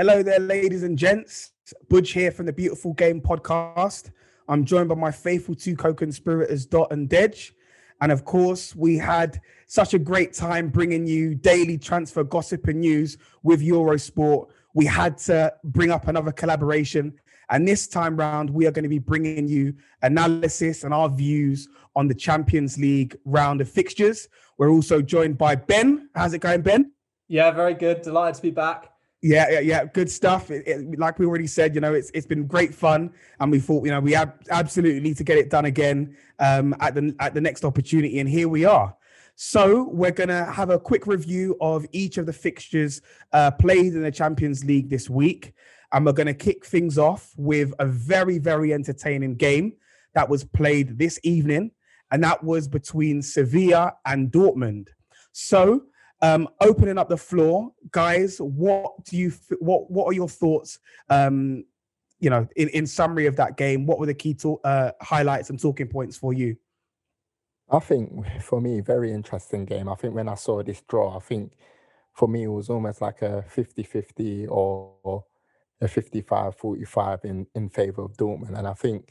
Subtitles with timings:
[0.00, 1.52] Hello there, ladies and gents.
[1.90, 4.10] Budge here from the Beautiful Game podcast.
[4.48, 7.50] I'm joined by my faithful two co-conspirators, Dot and Dej.
[8.00, 12.80] And of course, we had such a great time bringing you daily transfer gossip and
[12.80, 14.48] news with Eurosport.
[14.72, 17.12] We had to bring up another collaboration.
[17.50, 21.68] And this time round, we are going to be bringing you analysis and our views
[21.94, 24.28] on the Champions League round of fixtures.
[24.56, 26.08] We're also joined by Ben.
[26.14, 26.92] How's it going, Ben?
[27.28, 28.00] Yeah, very good.
[28.00, 28.89] Delighted to be back.
[29.22, 30.50] Yeah, yeah, yeah, good stuff.
[30.50, 33.60] It, it, like we already said, you know, it's it's been great fun, and we
[33.60, 37.14] thought, you know, we ab- absolutely need to get it done again um, at the
[37.20, 38.96] at the next opportunity, and here we are.
[39.36, 44.02] So we're gonna have a quick review of each of the fixtures uh, played in
[44.02, 45.52] the Champions League this week,
[45.92, 49.74] and we're gonna kick things off with a very very entertaining game
[50.14, 51.72] that was played this evening,
[52.10, 54.88] and that was between Sevilla and Dortmund.
[55.32, 55.82] So
[56.22, 58.38] um, opening up the floor, guys.
[58.40, 59.32] What do you?
[59.58, 60.78] What What are your thoughts?
[61.08, 61.64] Um,
[62.20, 65.48] you know, in, in summary of that game, what were the key to, uh, highlights
[65.48, 66.54] and talking points for you?
[67.70, 69.88] I think for me, very interesting game.
[69.88, 71.52] I think when I saw this draw, I think
[72.12, 75.24] for me it was almost like a 50-50 or
[75.80, 78.58] a 55-45 in, in favor of Dortmund.
[78.58, 79.08] And I think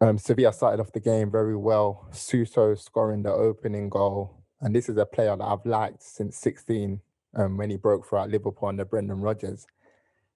[0.00, 2.06] um, Sevilla started off the game very well.
[2.12, 4.37] Suso scoring the opening goal.
[4.60, 7.00] And this is a player that I've liked since 16
[7.36, 9.66] um, when he broke through at Liverpool under Brendan Rodgers.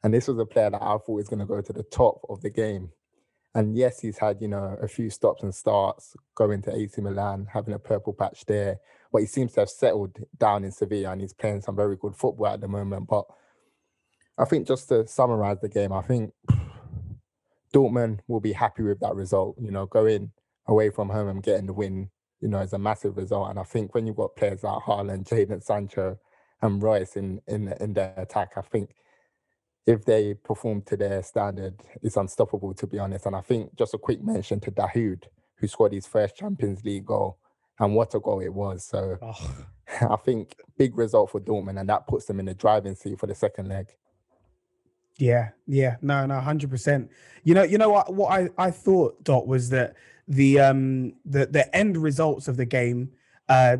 [0.02, 2.20] And this was a player that I thought was going to go to the top
[2.28, 2.90] of the game.
[3.54, 7.46] And yes, he's had, you know, a few stops and starts, going to AC Milan,
[7.52, 8.78] having a purple patch there.
[9.12, 12.16] But he seems to have settled down in Sevilla and he's playing some very good
[12.16, 13.08] football at the moment.
[13.08, 13.26] But
[14.38, 16.32] I think just to summarize the game, I think
[17.74, 19.56] Dortmund will be happy with that result.
[19.60, 20.32] You know, going
[20.66, 22.08] away from home and getting the win
[22.42, 23.48] you know, is a massive result.
[23.50, 26.18] And I think when you've got players like Haaland, Jadon Sancho,
[26.60, 28.94] and Reus in in in their attack, I think
[29.86, 33.26] if they perform to their standard, it's unstoppable to be honest.
[33.26, 35.24] And I think just a quick mention to Dahoud,
[35.56, 37.38] who scored his first Champions League goal,
[37.78, 38.84] and what a goal it was.
[38.84, 39.64] So oh.
[40.10, 43.26] I think big result for Dortmund, and that puts them in the driving seat for
[43.26, 43.86] the second leg.
[45.18, 47.10] Yeah, yeah, no, no, hundred percent.
[47.44, 48.12] You know, you know what?
[48.12, 49.94] What I I thought Dot was that
[50.28, 53.10] the um the the end results of the game
[53.48, 53.76] uh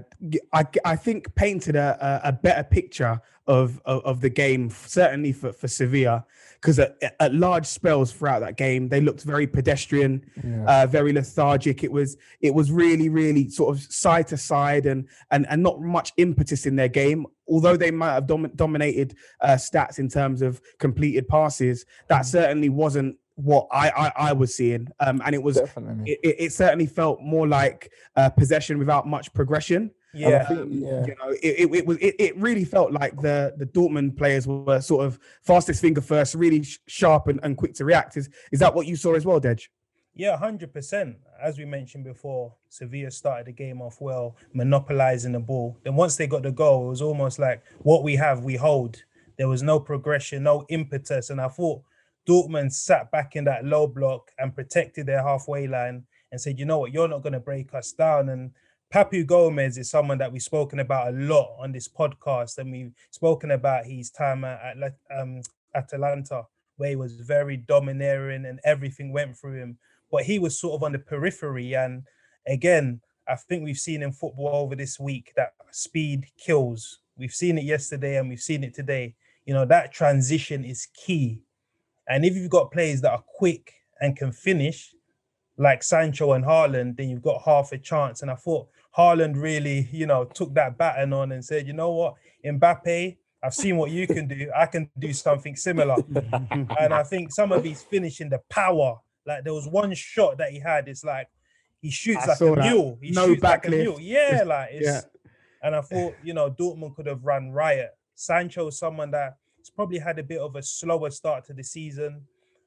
[0.53, 5.53] I I think painted a a better picture of of, of the game certainly for
[5.53, 6.25] for Sevilla
[6.61, 10.65] because at, at, large spells throughout that game they looked very pedestrian yeah.
[10.83, 15.09] uh, very lethargic it was it was really really sort of side to side and
[15.33, 19.55] and and not much impetus in their game although they might have dom- dominated uh,
[19.55, 22.27] stats in terms of completed passes that mm.
[22.27, 26.87] certainly wasn't what I I, I was seeing, um, and it was it, it, certainly
[26.87, 29.91] felt more like uh, possession without much progression.
[30.15, 31.07] Yeah, um, yeah.
[31.07, 34.47] you know, it, it, it was it, it really felt like the the Dortmund players
[34.47, 38.17] were sort of fastest finger first, really sh- sharp and, and quick to react.
[38.17, 39.69] Is is that what you saw as well, Dej?
[40.15, 41.17] Yeah, hundred percent.
[41.43, 45.79] As we mentioned before, Sevilla started the game off well, monopolizing the ball.
[45.83, 49.03] Then once they got the goal, it was almost like what we have, we hold.
[49.39, 51.83] There was no progression, no impetus, and I thought
[52.29, 56.65] Dortmund sat back in that low block and protected their halfway line and said, you
[56.65, 58.29] know what, you're not going to break us down.
[58.29, 58.53] And
[58.93, 62.93] Papu Gomez is someone that we've spoken about a lot on this podcast, and we've
[63.11, 64.77] spoken about his time at
[65.17, 65.41] um,
[65.75, 66.45] Atalanta,
[66.77, 69.79] where he was very domineering and everything went through him.
[70.11, 71.75] But he was sort of on the periphery.
[71.75, 72.03] And
[72.47, 76.99] again, I think we've seen in football over this week that speed kills.
[77.17, 79.15] We've seen it yesterday and we've seen it today.
[79.47, 81.41] You know, that transition is key
[82.09, 84.95] and if you've got players that are quick and can finish,
[85.57, 88.23] like Sancho and Haaland, then you've got half a chance.
[88.23, 91.91] And I thought Haaland really, you know, took that baton on and said, you know
[91.91, 92.15] what,
[92.45, 94.51] Mbappe, I've seen what you can do.
[94.57, 95.97] I can do something similar.
[96.51, 100.51] and I think some of his finishing, the power, like there was one shot that
[100.51, 100.89] he had.
[100.89, 101.29] It's like
[101.81, 102.71] he shoots I like a that.
[102.71, 102.99] mule.
[103.01, 103.99] He No shoots like a mule.
[104.01, 104.87] Yeah, like it's.
[104.87, 105.01] Yeah.
[105.65, 107.91] And I thought, you know, Dortmund could have run riot.
[108.17, 111.63] Sancho, is someone that has probably had a bit of a slower start to the
[111.63, 112.23] season.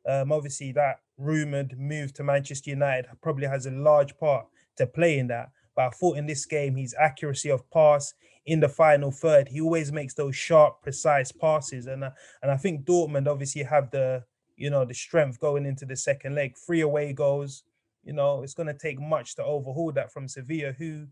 [0.07, 4.45] Um, obviously, that rumored move to Manchester United probably has a large part
[4.77, 5.49] to play in that.
[5.75, 8.13] But I thought in this game, his accuracy of pass
[8.45, 11.87] in the final third, he always makes those sharp, precise passes.
[11.87, 12.11] And uh,
[12.41, 14.23] and I think Dortmund obviously have the
[14.55, 16.55] you know the strength going into the second leg.
[16.57, 17.63] Three away goals.
[18.03, 21.07] You know, it's going to take much to overhaul that from Sevilla, who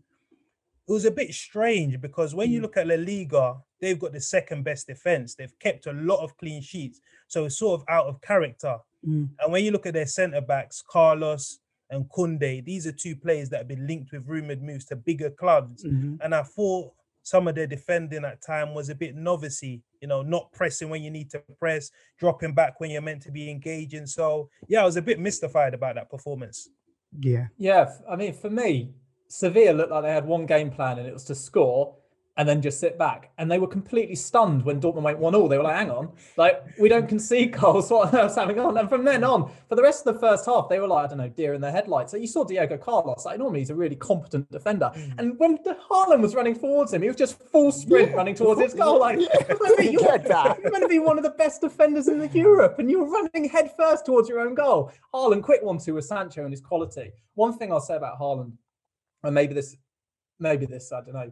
[0.86, 4.20] it was a bit strange because when you look at La Liga, they've got the
[4.20, 5.34] second best defense.
[5.34, 8.78] They've kept a lot of clean sheets, so it's sort of out of character.
[9.06, 9.28] Mm.
[9.40, 11.60] And when you look at their centre backs, Carlos
[11.90, 15.30] and Koundé, these are two players that have been linked with rumored moves to bigger
[15.30, 15.84] clubs.
[15.84, 16.18] Mhm.
[16.22, 20.22] And I thought some of their defending at time was a bit novicey, you know,
[20.22, 24.06] not pressing when you need to press, dropping back when you're meant to be engaging.
[24.06, 26.70] So yeah, I was a bit mystified about that performance.
[27.18, 27.48] Yeah.
[27.58, 28.94] Yeah, I mean, for me,
[29.28, 31.96] Sevilla looked like they had one game plan and it was to score
[32.36, 33.30] and then just sit back.
[33.38, 35.48] And they were completely stunned when Dortmund went 1 all.
[35.48, 37.90] They were like, hang on, like, we don't concede goals.
[37.94, 38.76] What on earth's having on?
[38.76, 41.04] Oh, and from then on, for the rest of the first half, they were like,
[41.04, 42.10] I don't know, deer in the headlights.
[42.10, 44.90] So you saw Diego Carlos, like, normally he's a really competent defender.
[44.96, 45.14] Mm.
[45.18, 48.60] And when the Haaland was running towards him, he was just full sprint running towards
[48.60, 48.98] his goal.
[48.98, 50.58] Like, you're meant to be- you're, Get that.
[50.60, 53.48] you're meant to be one of the best defenders in the Europe, and you're running
[53.48, 54.90] head first towards your own goal.
[55.14, 57.12] Haaland, quick one two with Sancho and his quality.
[57.34, 58.52] One thing I'll say about Haaland,
[59.22, 59.76] and maybe this,
[60.40, 61.30] maybe this, I don't know,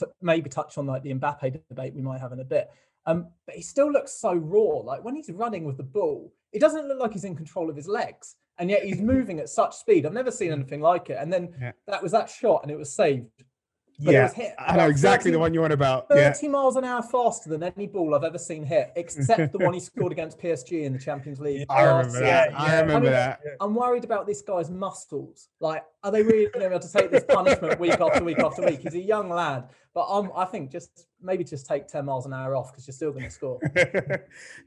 [0.00, 2.70] t- maybe touch on like the Mbappe debate we might have in a bit.
[3.06, 4.78] Um, but he still looks so raw.
[4.84, 7.76] Like when he's running with the ball, it doesn't look like he's in control of
[7.76, 10.04] his legs, and yet he's moving at such speed.
[10.06, 11.18] I've never seen anything like it.
[11.20, 11.72] And then Yeah.
[11.86, 13.44] that was that shot, and it was saved.
[14.02, 14.22] But it Yeah.
[14.24, 16.06] was hit I know exactly the one you're on about.
[16.10, 16.32] Yeah.
[16.32, 19.74] 30 miles an hour faster than any ball I've ever seen hit, except the one
[19.74, 21.66] he scored against PSG in the Champions League.
[21.68, 22.20] I remember RC.
[22.20, 22.50] that.
[22.50, 23.40] Yeah, I remember I mean, that.
[23.60, 25.48] I'm worried about this guy's muscles.
[25.60, 28.38] Like, are they really going to be able to take this punishment week after week
[28.38, 28.80] after week?
[28.80, 32.32] He's a young lad, but um, I think just maybe just take 10 miles an
[32.32, 33.58] hour off because you're still going to score.
[33.74, 34.20] Do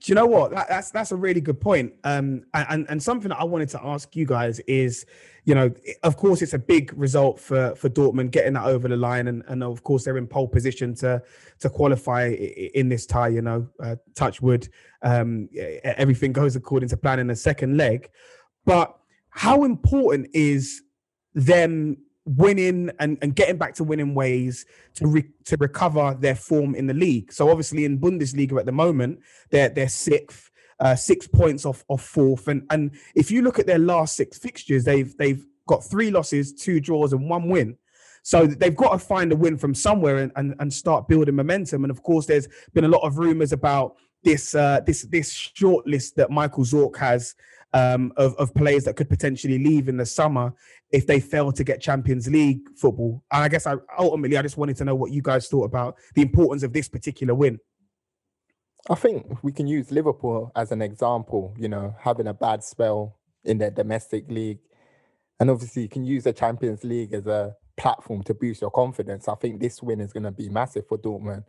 [0.04, 0.52] you know what?
[0.52, 1.94] That, that's that's a really good point.
[2.04, 5.06] Um, and and something that I wanted to ask you guys is,
[5.46, 5.74] you know,
[6.04, 9.44] of course it's a big result for for Dortmund getting that over the line, and
[9.48, 11.24] and of course they're in pole position to
[11.60, 13.30] to qualify in this tie.
[13.30, 14.68] You know, uh, touch wood,
[15.04, 15.48] um,
[15.84, 18.10] everything goes according to plan in the second leg.
[18.66, 18.94] But
[19.30, 20.82] how important is
[21.34, 24.66] them winning and, and getting back to winning ways
[24.96, 27.32] to re- to recover their form in the league.
[27.32, 32.02] So obviously in Bundesliga at the moment, they're they're sixth, uh, six points off off
[32.02, 32.48] fourth.
[32.48, 36.54] And and if you look at their last six fixtures, they've they've got three losses,
[36.54, 37.78] two draws, and one win.
[38.24, 41.84] So they've got to find a win from somewhere and, and, and start building momentum.
[41.84, 45.86] And of course, there's been a lot of rumors about this uh, this this short
[45.86, 47.36] list that Michael Zorc has
[47.74, 50.54] um, of, of players that could potentially leave in the summer
[50.94, 53.24] if they fail to get Champions League football.
[53.32, 55.98] And I guess I ultimately I just wanted to know what you guys thought about
[56.14, 57.60] the importance of this particular win.
[58.90, 63.18] I think we can use Liverpool as an example, you know, having a bad spell
[63.44, 64.60] in their domestic league.
[65.40, 69.28] And obviously, you can use the Champions League as a platform to boost your confidence.
[69.28, 71.46] I think this win is going to be massive for Dortmund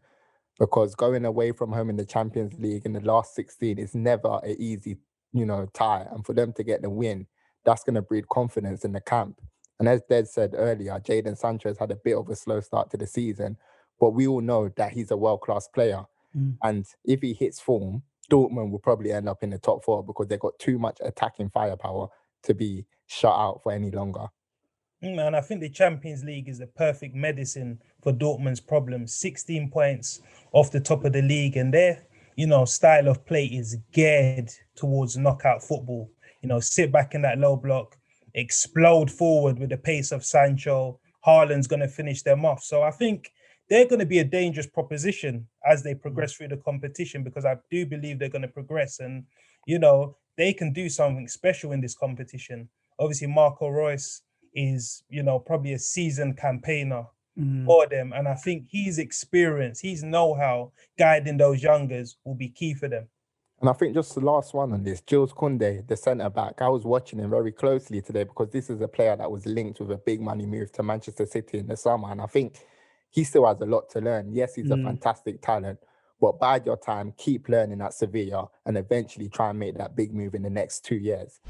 [0.58, 4.40] because going away from home in the Champions League in the last 16 is never
[4.42, 4.96] an easy,
[5.32, 6.06] you know, tie.
[6.10, 7.26] And for them to get the win,
[7.64, 9.40] that's going to breed confidence in the camp.
[9.78, 12.96] And as Des said earlier, Jadon Sancho's had a bit of a slow start to
[12.96, 13.56] the season,
[13.98, 16.04] but we all know that he's a world class player.
[16.36, 16.56] Mm.
[16.62, 20.28] And if he hits form, Dortmund will probably end up in the top four because
[20.28, 22.08] they've got too much attacking firepower
[22.44, 24.26] to be shut out for any longer.
[25.02, 29.14] Mm, And I think the Champions League is the perfect medicine for Dortmund's problems.
[29.16, 30.20] 16 points
[30.52, 32.06] off the top of the league, and their,
[32.36, 36.10] you know, style of play is geared towards knockout football.
[36.44, 37.96] You know, sit back in that low block,
[38.34, 41.00] explode forward with the pace of Sancho.
[41.26, 42.62] Haaland's going to finish them off.
[42.62, 43.30] So I think
[43.70, 47.56] they're going to be a dangerous proposition as they progress through the competition because I
[47.70, 49.24] do believe they're going to progress and,
[49.66, 52.68] you know, they can do something special in this competition.
[52.98, 54.20] Obviously, Marco Reus
[54.54, 57.66] is, you know, probably a seasoned campaigner Mm.
[57.66, 58.12] for them.
[58.12, 63.08] And I think his experience, his know-how guiding those youngers will be key for them.
[63.64, 66.60] And I think just the last one on this, Jules Koundé, the centre back.
[66.60, 69.80] I was watching him very closely today because this is a player that was linked
[69.80, 72.12] with a big money move to Manchester City in the summer.
[72.12, 72.58] And I think
[73.08, 74.30] he still has a lot to learn.
[74.34, 74.84] Yes, he's a Mm.
[74.84, 75.78] fantastic talent,
[76.20, 80.12] but bide your time, keep learning at Sevilla, and eventually try and make that big
[80.12, 81.40] move in the next two years.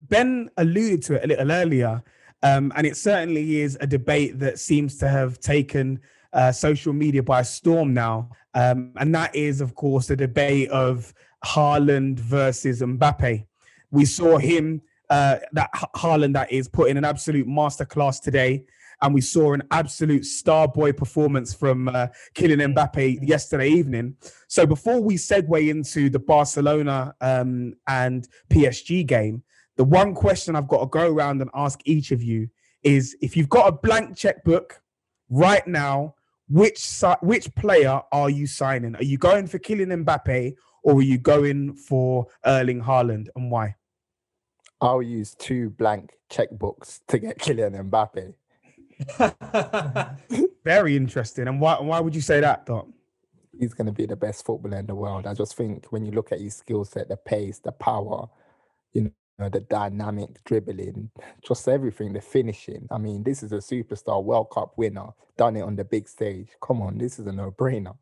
[0.00, 2.04] Ben alluded to it a little earlier.
[2.44, 5.98] Um, and it certainly is a debate that seems to have taken
[6.32, 8.30] uh, social media by storm now.
[8.54, 11.12] Um, and that is, of course, the debate of
[11.44, 13.46] Haaland versus Mbappe.
[13.90, 18.64] We saw him, uh, that Haaland, that is, put in an absolute masterclass today.
[19.02, 24.16] And we saw an absolute star boy performance from uh, Kylian Mbappe yesterday evening.
[24.48, 29.42] So before we segue into the Barcelona um, and PSG game,
[29.76, 32.48] the one question I've got to go around and ask each of you
[32.82, 34.80] is if you've got a blank checkbook
[35.28, 36.14] right now,
[36.48, 38.94] which si- which player are you signing?
[38.96, 43.76] Are you going for Kylian Mbappe or are you going for Erling Haaland and why?
[44.80, 48.34] I'll use two blank checkbooks to get Kylian Mbappe.
[50.64, 51.48] Very interesting.
[51.48, 52.86] And why why would you say that, Dot?
[53.58, 55.26] He's going to be the best footballer in the world.
[55.26, 58.28] I just think when you look at his skill set, the pace, the power,
[58.92, 61.10] you know, the dynamic dribbling,
[61.46, 62.86] just everything, the finishing.
[62.90, 66.48] I mean, this is a superstar World Cup winner, done it on the big stage.
[66.62, 67.96] Come on, this is a no-brainer.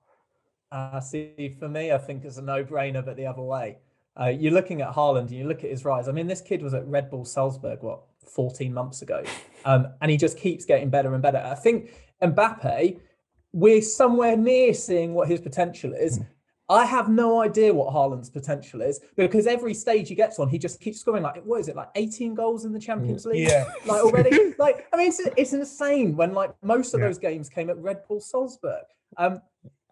[0.70, 3.78] Uh, see, for me, I think it's a no-brainer, but the other way.
[4.18, 6.08] Uh, you're looking at Haaland and you look at his rise.
[6.08, 9.22] I mean, this kid was at Red Bull Salzburg, what, 14 months ago?
[9.66, 11.38] Um, and he just keeps getting better and better.
[11.38, 11.90] I think
[12.22, 13.00] Mbappe,
[13.54, 16.20] we're somewhere near seeing what his potential is.
[16.68, 20.58] I have no idea what Haaland's potential is because every stage he gets on, he
[20.58, 23.48] just keeps scoring like what is it like 18 goals in the Champions League?
[23.48, 24.54] Yeah, like already.
[24.58, 27.08] like I mean, it's, it's insane when like most of Yeah.
[27.08, 28.84] those games came at Red Bull Salzburg.
[29.18, 29.42] Um,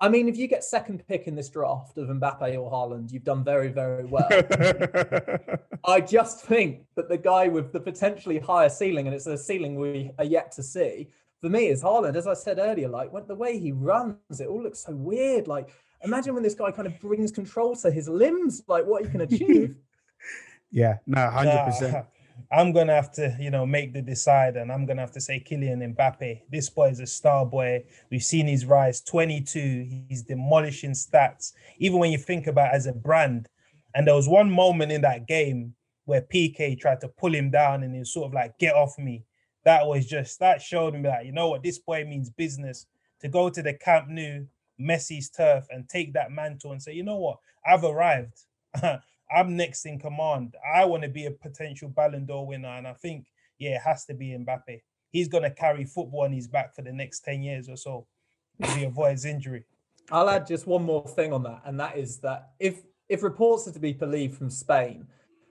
[0.01, 3.23] I mean, if you get second pick in this draft of Mbappe or Haaland, you've
[3.23, 4.27] done very very well.
[5.85, 9.77] I just think that the guy with the potentially higher ceiling, and it's a ceiling
[9.77, 11.09] we are yet to see,
[11.41, 12.17] for me is Haaland.
[12.17, 15.49] As I said earlier, like the way he runs, it all looks so weird.
[15.49, 15.69] Like
[16.05, 19.23] imagine when this guy kind of brings control to his limbs, like what he can
[19.23, 19.77] achieve.
[20.71, 22.07] yeah, no, hundred percent.
[22.51, 25.41] I'm gonna have to, you know, make the decide, and I'm gonna have to say
[25.41, 26.43] Kylian Mbappe.
[26.51, 27.85] This boy is a star boy.
[28.11, 29.01] We've seen his rise.
[29.01, 30.05] 22.
[30.09, 31.53] He's demolishing stats.
[31.79, 33.49] Even when you think about it as a brand,
[33.95, 37.83] and there was one moment in that game where Piqué tried to pull him down,
[37.83, 39.25] and he was sort of like, "Get off me."
[39.65, 42.87] That was just that showed me that you know what this boy means business.
[43.21, 44.47] To go to the Camp Nou,
[44.83, 48.39] Messi's turf, and take that mantle and say, you know what, I've arrived.
[49.35, 50.55] I'm next in command.
[50.75, 53.27] I want to be a potential Ballon d'Or winner, and I think
[53.59, 54.81] yeah, it has to be Mbappe.
[55.11, 58.07] He's gonna carry football on his back for the next ten years or so
[58.59, 59.65] if he avoids injury.
[60.11, 63.69] I'll add just one more thing on that, and that is that if if reports
[63.69, 65.07] are to be believed from Spain,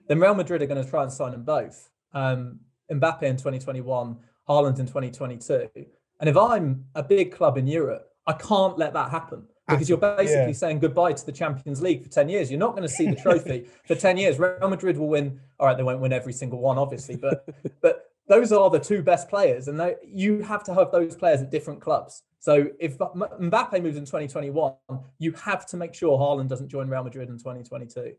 [0.08, 1.90] then Real Madrid are going to try and sign them both.
[2.14, 2.60] Um,
[2.92, 4.18] Mbappe in 2021,
[4.50, 5.70] Haaland in 2022.
[6.20, 9.98] And if I'm a big club in Europe, I can't let that happen because you're
[9.98, 10.52] basically Yeah.
[10.52, 12.52] saying goodbye to the Champions League for 10 years.
[12.52, 14.38] You're not going to see the trophy for 10 years.
[14.38, 15.40] Real Madrid will win.
[15.60, 17.48] All right, they won't win every single one, obviously, but
[17.82, 21.42] but those are the two best players, and they, you have to have those players
[21.42, 22.24] at different clubs.
[22.40, 24.74] So if Mbappe moves in 2021,
[25.20, 28.14] you have to make sure Haaland doesn't join Real Madrid in 2022.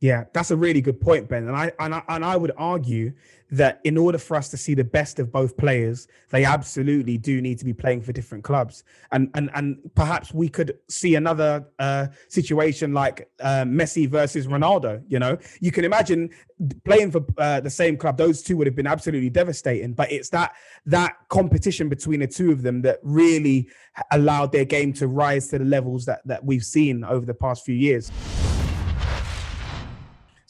[0.00, 1.48] Yeah, that's a really good point, Ben.
[1.48, 3.12] And I and I and I would argue
[3.50, 7.40] that in order for us to see the best of both players, they absolutely do
[7.40, 8.84] need to be playing for different clubs.
[9.10, 15.02] And and and perhaps we could see another uh, situation like uh, Messi versus Ronaldo.
[15.08, 16.30] You know, you can imagine
[16.84, 19.94] playing for uh, the same club; those two would have been absolutely devastating.
[19.94, 20.54] But it's that
[20.86, 23.68] that competition between the two of them that really
[24.12, 27.64] allowed their game to rise to the levels that that we've seen over the past
[27.64, 28.12] few years.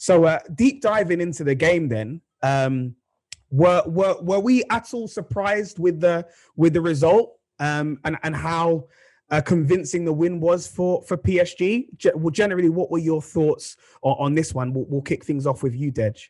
[0.09, 2.95] So uh, deep diving into the game, then um,
[3.51, 6.25] were were were we at all surprised with the
[6.55, 8.87] with the result um, and and how
[9.29, 11.95] uh, convincing the win was for for PSG?
[11.95, 14.73] Ge- well, generally, what were your thoughts on, on this one?
[14.73, 16.29] We'll, we'll kick things off with you, Dej.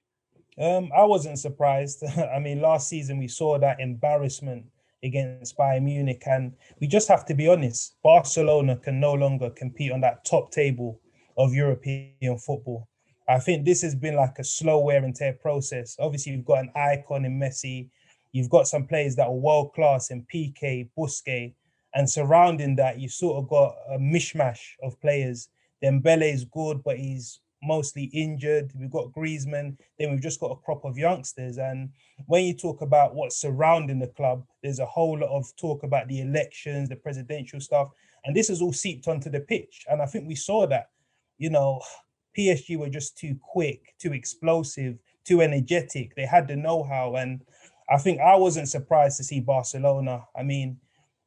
[0.59, 2.03] Um, I wasn't surprised.
[2.36, 4.65] I mean, last season we saw that embarrassment
[5.03, 7.95] against Bayern Munich, and we just have to be honest.
[8.03, 11.00] Barcelona can no longer compete on that top table
[11.38, 12.88] of European football.
[13.29, 15.95] I think this has been like a slow wear and tear process.
[16.00, 17.89] Obviously, you've got an icon in Messi.
[18.31, 21.53] You've got some players that are world class in Piqué, Busquets,
[21.95, 25.50] and surrounding that, you sort of got a mishmash of players.
[25.81, 28.71] Then Dembele is good, but he's mostly injured.
[28.75, 29.77] We've got Griezmann.
[29.98, 31.57] Then we've just got a crop of youngsters.
[31.57, 31.89] And
[32.27, 36.07] when you talk about what's surrounding the club, there's a whole lot of talk about
[36.07, 37.89] the elections, the presidential stuff,
[38.25, 39.86] and this has all seeped onto the pitch.
[39.89, 40.89] And I think we saw that.
[41.38, 41.81] You know,
[42.39, 46.15] PSG were just too quick, too explosive, too energetic.
[46.15, 47.41] They had the know-how, and
[47.89, 50.25] I think I wasn't surprised to see Barcelona.
[50.36, 50.77] I mean,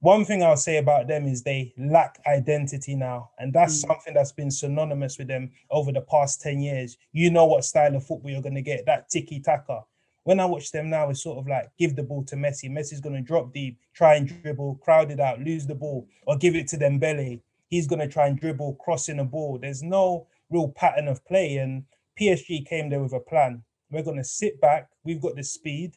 [0.00, 3.86] one thing I'll say about them is they lack identity now, and that's mm.
[3.86, 6.96] something that's been synonymous with them over the past ten years.
[7.12, 8.86] You know what style of football you're going to get.
[8.86, 9.84] That tiki taka.
[10.24, 12.70] When I watch them now, it's sort of like give the ball to Messi.
[12.70, 16.36] Messi's going to drop deep, try and dribble, crowd it out, lose the ball, or
[16.36, 17.40] give it to Dembele.
[17.68, 19.58] He's going to try and dribble, crossing the ball.
[19.60, 21.56] There's no real pattern of play.
[21.56, 21.84] And
[22.20, 23.62] PSG came there with a plan.
[23.90, 24.88] We're going to sit back.
[25.04, 25.96] We've got the speed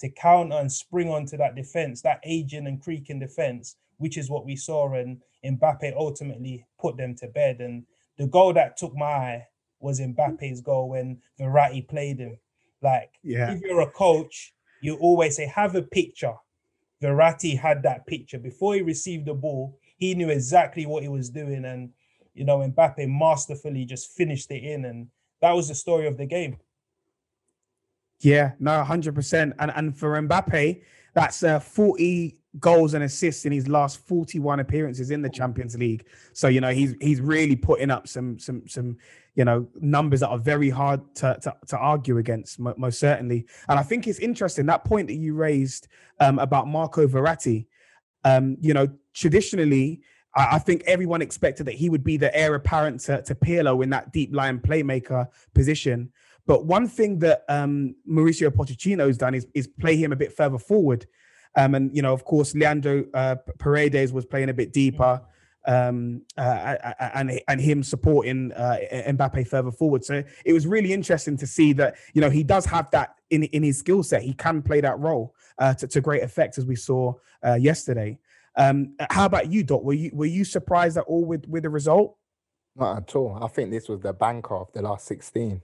[0.00, 4.44] to counter and spring onto that defense, that aging and creaking defense, which is what
[4.44, 4.92] we saw.
[4.94, 7.60] And Mbappe ultimately put them to bed.
[7.60, 7.84] And
[8.18, 9.46] the goal that took my eye
[9.80, 12.38] was Mbappe's goal when Verratti played him.
[12.82, 13.52] Like, Yeah.
[13.52, 16.34] if you're a coach, you always say, have a picture.
[17.02, 19.78] Verratti had that picture before he received the ball.
[19.98, 21.90] He knew exactly what he was doing, and
[22.34, 25.08] you know, Mbappe masterfully just finished it in, and
[25.40, 26.56] that was the story of the game.
[28.20, 29.54] Yeah, no, hundred percent.
[29.58, 30.82] And and for Mbappe,
[31.14, 36.06] that's uh, forty goals and assists in his last forty-one appearances in the Champions League.
[36.32, 38.96] So you know he's he's really putting up some some some
[39.34, 43.46] you know numbers that are very hard to to, to argue against, most certainly.
[43.68, 45.88] And I think it's interesting that point that you raised
[46.20, 47.66] um, about Marco Verratti.
[48.24, 50.02] Um, you know, traditionally.
[50.34, 53.82] I I think everyone expected that he would be the heir apparent to, to Pirlo
[53.82, 56.12] in that deep line playmaker position.
[56.46, 60.58] But one thing that um, Mauricio Pochettino's done is, is play him a bit further
[60.58, 61.06] forward.
[61.54, 65.22] Um, and, you know, of course, Leandro uh, Paredes was playing a bit deeper
[65.66, 66.76] um, uh,
[67.14, 70.04] and, and him supporting uh, Mbappe further forward.
[70.04, 73.44] So it was really interesting to see that, you know, he does have that in,
[73.44, 74.22] in his skill set.
[74.22, 77.14] He can play that role uh, to, to great effect, as we saw
[77.46, 78.18] uh, yesterday.
[78.56, 79.84] Um, how about you, Dot?
[79.84, 82.16] Were you were you surprised at all with, with the result?
[82.76, 83.38] Not at all.
[83.42, 85.60] I think this was the banker of the last 16.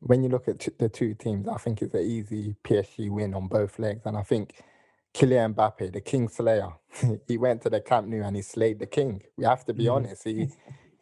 [0.00, 3.34] When you look at t- the two teams, I think it's an easy PSG win
[3.34, 4.02] on both legs.
[4.06, 4.54] And I think
[5.12, 6.70] Kylian Mbappe, the King Slayer,
[7.28, 9.22] he went to the Camp Nou and he slayed the King.
[9.36, 9.92] We have to be Mhm.
[9.94, 10.24] honest.
[10.24, 10.48] He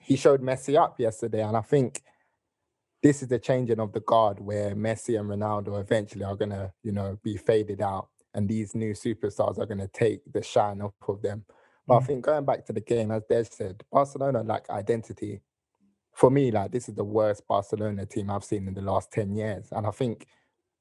[0.01, 1.43] he showed Messi up yesterday.
[1.43, 2.03] And I think
[3.03, 6.73] this is the changing of the guard where Messi and Ronaldo eventually are going to,
[6.83, 8.09] you know, be faded out.
[8.35, 11.45] And these new superstars are going to take the shine off of them.
[11.89, 12.07] But I Mm.
[12.07, 15.43] think going back to the game, as Des said, Barcelona lack identity.
[16.15, 19.35] For me, like this is the worst Barcelona team I've seen in the last 10
[19.37, 19.69] years.
[19.73, 20.27] And I think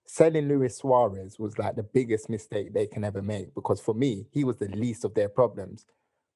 [0.05, 4.27] selling Luis Suarez was like the biggest mistake they can ever make because for me,
[4.31, 5.86] he was the least of their problems.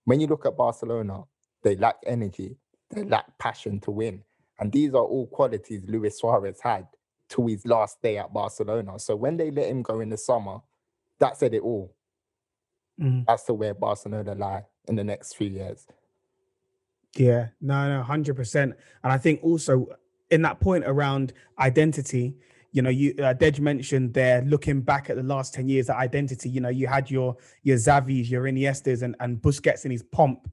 [0.06, 1.24] When you look at Barcelona,
[1.64, 2.58] they lack energy,
[2.92, 4.24] they lack passion to win.
[4.60, 6.88] And these are all qualities Luis Suarez had
[7.30, 9.00] to his last day at Barcelona.
[9.00, 10.60] So when they let him go in the summer,
[11.22, 11.96] that said it all
[13.00, 13.26] Mhm.
[13.28, 15.88] as to where Barcelona lie in the next few years.
[17.16, 18.76] Yeah, no, no, hundred percent.
[19.04, 19.88] And I think also
[20.30, 22.38] in that point around identity,
[22.72, 25.98] you know, you uh, Dej mentioned there, looking back at the last ten years, that
[25.98, 26.50] identity.
[26.50, 30.50] You know, you had your your Xavis, your Iniestas, and and Busquets in his pomp.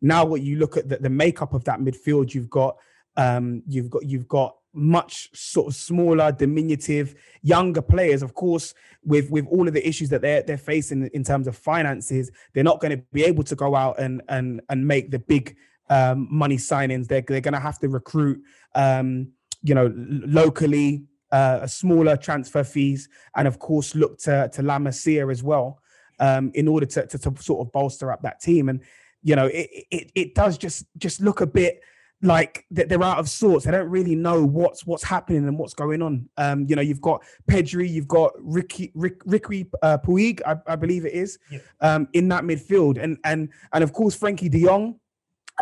[0.00, 2.76] Now, what you look at the, the makeup of that midfield, you've got
[3.16, 8.22] um, you've got you've got much sort of smaller, diminutive, younger players.
[8.22, 11.56] Of course, with with all of the issues that they're they're facing in terms of
[11.56, 15.18] finances, they're not going to be able to go out and and and make the
[15.18, 15.56] big
[15.88, 17.08] um, money signings.
[17.08, 18.42] They're they're going to have to recruit,
[18.74, 19.28] um,
[19.62, 25.30] you know, locally, uh, smaller transfer fees, and of course look to to La Masia
[25.30, 25.80] as well
[26.20, 28.68] um, in order to, to to sort of bolster up that team.
[28.68, 28.80] And
[29.22, 31.80] you know, it it it does just just look a bit
[32.22, 33.64] like they're out of sorts.
[33.64, 36.28] They don't really know what's what's happening and what's going on.
[36.36, 40.76] Um, you know, you've got Pedri, you've got Ricky Rick, Riqui uh, Puig, I, I
[40.76, 41.60] believe it is, Yeah.
[41.80, 44.96] um, in that midfield, and and and of course Frankie De Jong.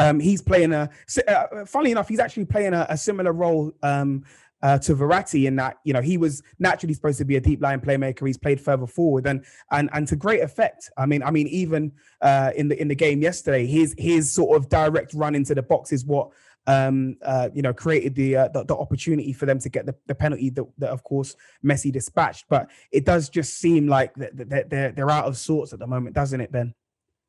[0.01, 0.89] Um, he's playing a.
[1.27, 4.25] Uh, funnily enough, he's actually playing a, a similar role um,
[4.63, 7.61] uh, to Verratti in that you know he was naturally supposed to be a deep
[7.63, 8.27] line playmaker.
[8.27, 10.91] He's played further forward and and and to great effect.
[10.97, 14.57] I mean, I mean, even uh, in the in the game yesterday, his his sort
[14.57, 16.31] of direct run into the box is what
[16.69, 19.95] um, uh, you know created the, uh, the the opportunity for them to get the,
[20.07, 22.45] the penalty that, that of course Messi dispatched.
[22.49, 25.79] But it does just seem like that that- that they're they're out of sorts at
[25.79, 26.75] the moment, doesn't it, Ben?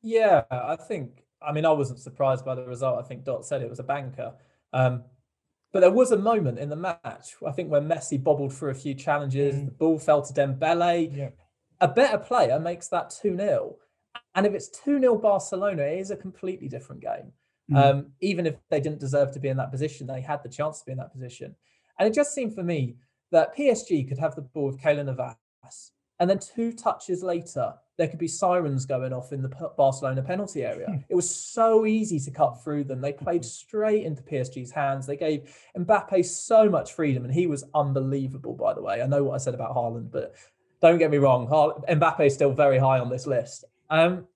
[0.02, 1.24] Yeah, I think.
[1.42, 3.02] I mean, I wasn't surprised by the result.
[3.02, 4.34] I think Dot said it was a banker.
[4.74, 5.04] Um,
[5.72, 8.74] but there was a moment in the match, I think, when Messi bobbled through a
[8.74, 9.54] few challenges.
[9.54, 9.64] Mm.
[9.66, 11.16] The ball fell to Dembele.
[11.16, 11.30] Yeah.
[11.80, 13.76] A better player makes that 2 0.
[14.34, 17.32] And if it's 2 0 Barcelona, it is a completely different game.
[17.70, 17.76] Mm.
[17.76, 20.80] Um, even if they didn't deserve to be in that position, they had the chance
[20.80, 21.54] to be in that position.
[21.98, 22.96] And it just seemed for me
[23.30, 28.06] that PSG could have the ball with Keylor Navas, and then two touches later, there
[28.06, 31.02] could be sirens going off in the Barcelona penalty area.
[31.08, 33.00] it was so easy to cut through them.
[33.00, 35.06] They played straight into PSG's hands.
[35.06, 39.00] They gave Mbappe so much freedom, and he was unbelievable, by the way.
[39.00, 40.34] I know what I said about Haaland, but
[40.82, 43.64] don't get me wrong, Mbappe is still very high on this list.
[43.88, 44.26] Um,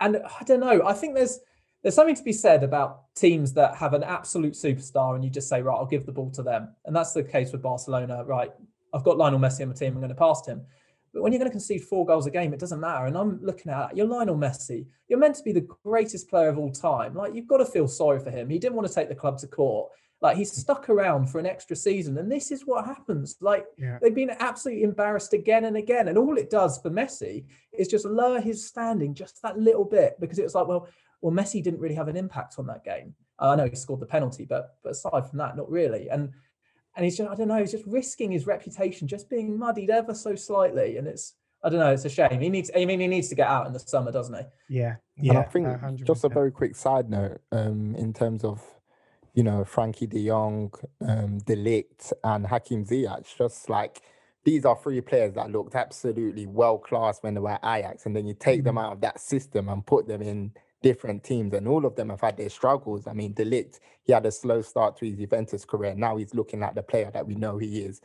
[0.00, 0.86] and I don't know.
[0.86, 1.40] I think there's
[1.84, 5.48] there's something to be said about teams that have an absolute superstar, and you just
[5.48, 8.24] say, right, I'll give the ball to them, and that's the case with Barcelona.
[8.24, 8.50] Right,
[8.94, 9.92] I've got Lionel Messi on my team.
[9.92, 10.62] I'm going to pass him.
[11.12, 13.04] But when you're going to concede four goals a game, it doesn't matter.
[13.04, 14.86] And I'm looking at you're Lionel Messi.
[15.08, 17.14] You're meant to be the greatest player of all time.
[17.14, 18.48] Like you've got to feel sorry for him.
[18.48, 19.92] He didn't want to take the club to court.
[20.20, 23.36] Like he's stuck around for an extra season, and this is what happens.
[23.40, 23.98] Like Yeah.
[24.00, 28.06] they've been absolutely embarrassed again and again, and all it does for Messi is just
[28.06, 30.88] lower his standing just that little bit because it was like, well,
[31.24, 33.14] well, Messi didn't really have an impact on that game.
[33.40, 36.10] Uh, I know he scored the penalty, but but aside from that, not really.
[36.10, 36.30] And
[36.96, 40.12] and he's just I don't know, he's just risking his reputation just being muddied ever
[40.14, 41.32] so slightly, and it's
[41.62, 42.40] I don't know, it's a shame.
[42.40, 44.42] He needs, I mean, he needs to get out in the summer, doesn't he?
[44.68, 45.30] Yeah, Yeah.
[45.30, 45.38] And.
[45.38, 46.04] I think 100%.
[46.04, 48.62] just a very quick side note, um, in terms of,
[49.32, 54.02] you know, Frankie De Jong, um, De Ligt, and Hakim Ziyech, just like
[54.44, 58.14] these are three players that looked absolutely world class when they were at Ajax, and
[58.14, 60.52] then you take them out of that system and put them in
[60.84, 63.06] different teams, and all of them have had their struggles.
[63.06, 65.94] I mean, De Ligt, he had a slow start to his Juventus career.
[65.96, 68.02] Now he's looking like the player that we know he is.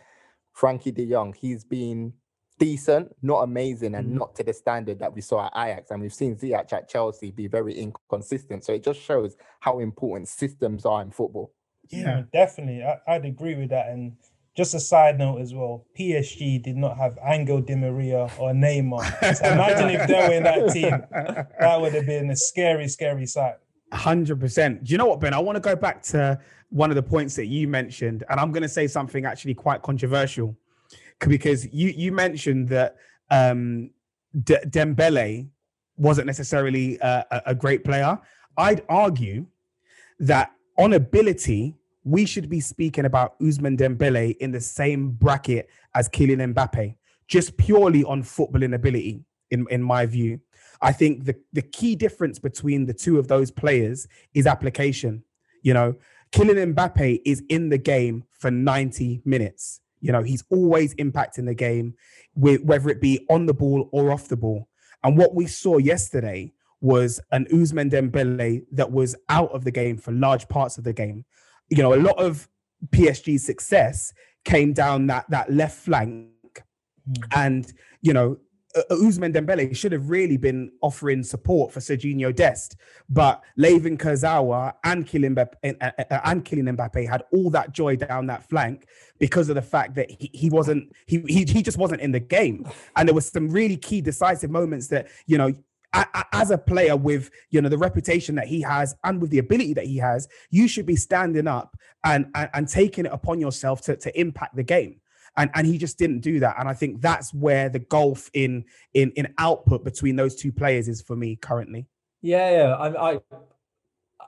[0.54, 2.14] Frankie De Jong, he's been
[2.58, 4.20] decent, not amazing, and Mhm.
[4.20, 5.92] not to the standard that we saw at Ajax.
[5.92, 8.64] And we've seen Ziyech at Chelsea be very inconsistent.
[8.64, 11.52] So it just shows how important systems are in football.
[11.90, 12.82] Yeah, definitely.
[12.84, 13.90] I, I'd agree with that.
[13.90, 14.16] And
[14.58, 19.04] just a side note as well, PSG did not have Angel Di Maria or Neymar.
[19.36, 20.92] So imagine if they were in that team.
[21.60, 23.56] That would have been a scary, scary sight.
[23.94, 24.84] Hundred percent.
[24.84, 25.34] Do you know what, Ben?
[25.34, 28.52] I want to go back to one of the points that you mentioned, and I'm
[28.52, 30.56] going to say something actually quite controversial,
[31.28, 32.98] because you you mentioned that
[33.32, 33.90] um,
[34.44, 35.50] D- Dembele
[35.98, 38.20] wasn't necessarily a- a great player.
[38.58, 39.48] I'd argue
[40.20, 46.10] that on ability, we should be speaking about Ousmane Dembele in the same bracket as
[46.10, 46.96] Kylian Mbappe,
[47.28, 50.40] just purely on footballing ability, in in my view.
[50.82, 55.24] I think the, the key difference between the two of those players is application.
[55.62, 55.96] You know,
[56.32, 59.82] Kylian Mbappe is in the game for 90 minutes.
[60.00, 61.96] You know, he's always impacting the game,
[62.36, 64.70] whether it be on the ball or off the ball.
[65.04, 69.98] And what we saw yesterday was an Ousmane Dembele that was out of the game
[69.98, 71.26] for large parts of the game.
[71.70, 72.48] You know, a lot of
[72.88, 74.14] PSG's success
[74.46, 76.30] came down that that left flank,
[77.32, 78.38] and you know,
[78.76, 82.76] uh, Ousmane Dembele should have really been offering support for Serginho Dest,
[83.10, 87.74] but Layvin Kurzawa and Kylian Mbappe, and, uh, uh, and Kylian Mbappe had all that
[87.74, 88.86] joy down that flank
[89.18, 92.20] because of the fact that he, he wasn't he, he he just wasn't in the
[92.20, 95.52] game, and there was some really key decisive moments that you know.
[95.94, 99.74] As a player with you know the reputation that he has and with the ability
[99.74, 101.76] that he has, you should be standing up
[102.06, 105.02] and and, and taking it upon yourself to, to impact the game
[105.38, 108.66] and and he just didn't do that and i think that's where the gulf in
[108.96, 111.86] in in output between those two players is for me currently
[112.22, 112.76] Yeah, yeah.
[112.76, 113.20] I, I,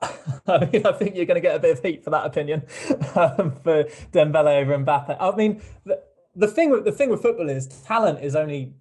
[0.47, 2.62] I mean, I think you're going to get a bit of heat for that opinion
[3.15, 5.17] um, for Dembele over Mbappe.
[5.19, 6.02] I mean, the,
[6.36, 8.74] the thing with the thing with football is talent is only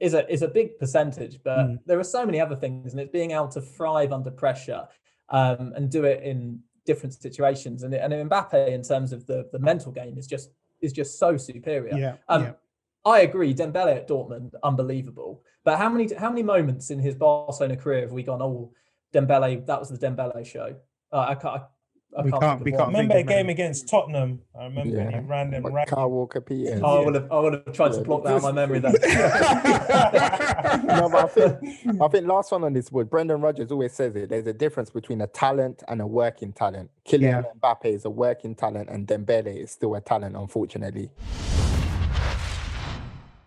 [0.00, 1.78] is a is a big percentage, but Mm.
[1.86, 4.86] there are so many other things, and it's being able to thrive under pressure
[5.30, 7.82] um, and do it in different situations.
[7.82, 11.36] And and Mbappe, in terms of the the mental game, is just is just so
[11.36, 11.96] superior.
[11.96, 12.52] yeah Um, yeah
[13.04, 13.54] I agree.
[13.54, 15.42] Dembele at Dortmund, unbelievable.
[15.64, 18.42] But how many how many moments in his Barcelona career have we gone?
[18.42, 18.72] Oh,
[19.14, 20.74] Dembele, that was the Dembele show.
[21.12, 21.62] Uh, I can't.
[22.16, 22.42] I, I We can't.
[22.42, 22.92] can't- we can't one.
[22.92, 23.52] Remember a game many.
[23.52, 24.40] against Tottenham?
[24.58, 25.86] I remember when he ran them But right.
[25.86, 26.80] Kyle Walker Peters.
[26.82, 27.30] Oh, I would have.
[27.30, 28.92] I would have tried to block that out my memory then.
[30.86, 34.16] no, but I think, I think last one on this wood, Brendan Rodgers always says
[34.16, 34.28] it.
[34.30, 36.90] There's a difference between a talent and a working talent.
[37.06, 41.10] Kylian Mbappe is a working talent, and Dembele is still a talent, unfortunately.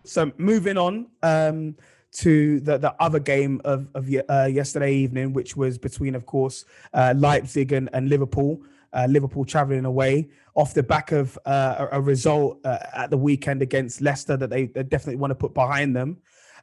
[0.04, 1.76] so moving on um
[2.12, 6.64] to the, the other game of, of uh, yesterday evening, which was between, of course,
[6.92, 8.62] uh, Leipzig and, and Liverpool.
[8.92, 13.16] Uh, Liverpool traveling away off the back of uh, a, a result uh, at the
[13.16, 16.18] weekend against Leicester that they, they definitely want to put behind them.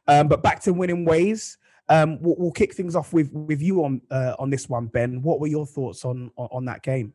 [0.06, 1.56] Um, but back to winning ways.
[1.88, 5.22] Um, we'll, we'll kick things off with with you on uh, on this one, Ben.
[5.22, 7.14] What were your thoughts on on, on that game?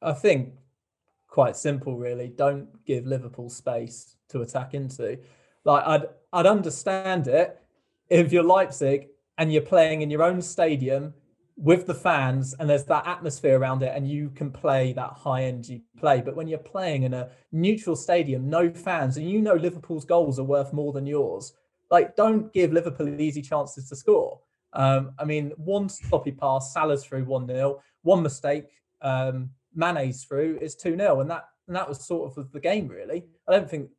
[0.00, 0.54] I think
[1.28, 2.28] quite simple, really.
[2.28, 5.18] Don't give Liverpool space to attack into.
[5.64, 7.58] Like I'd I'd understand it
[8.08, 11.14] if you're Leipzig and you're playing in your own stadium
[11.56, 15.44] with the fans and there's that atmosphere around it and you can play that high
[15.44, 16.20] energy play.
[16.20, 20.38] But when you're playing in a neutral stadium, no fans, and you know Liverpool's goals
[20.38, 21.52] are worth more than yours,
[21.90, 24.40] like don't give Liverpool easy chances to score.
[24.72, 28.68] Um, I mean, one sloppy pass, Salah's through 1 0, one mistake,
[29.02, 31.20] um, Mane's through is 2 0.
[31.20, 33.24] And that and that was sort of the game, really.
[33.46, 33.90] I don't think,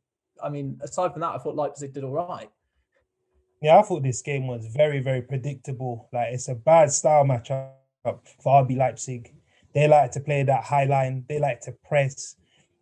[0.42, 2.50] I mean, aside from that, I thought Leipzig did all right.
[3.62, 6.08] Yeah, I thought this game was very, very predictable.
[6.12, 7.70] Like it's a bad style matchup
[8.02, 9.32] for RB Leipzig.
[9.74, 11.24] They like to play that high line.
[11.28, 12.36] They like to press.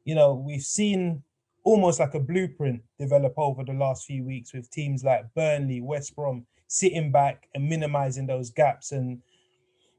[0.05, 1.23] You know, we've seen
[1.65, 6.15] almost like a blueprint develop over the last few weeks with teams like Burnley, West
[6.17, 8.93] Brom sitting back and minimizing those gaps.
[8.93, 9.21] And,